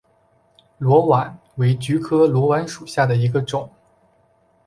[0.79, 3.69] 裸菀为菊科裸菀属下的一个种。